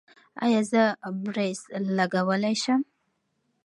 ایا 0.43 0.61
زه 0.71 0.83
برېس 1.23 1.61
لګولی 1.97 2.55
شم؟ 2.63 2.81